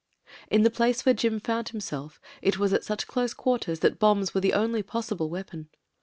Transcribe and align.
In 0.49 0.63
the 0.63 0.71
place 0.71 1.05
where 1.05 1.13
Jim 1.13 1.39
fotmd 1.39 1.69
himself 1.69 2.19
it 2.41 2.57
was 2.57 2.73
at 2.73 2.83
such 2.83 3.05
close 3.05 3.35
quarters 3.35 3.81
that 3.81 3.99
bombs 3.99 4.33
were 4.33 4.41
the 4.41 4.53
only 4.53 4.81
possible 4.81 5.29
weapon. 5.29 5.69